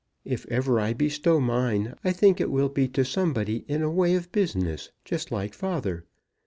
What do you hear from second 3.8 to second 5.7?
a way of business, just like